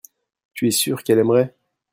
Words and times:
tu 0.55 0.65
es 0.67 0.71
sûr 0.71 1.03
qu'elle 1.03 1.19
aimerait. 1.19 1.55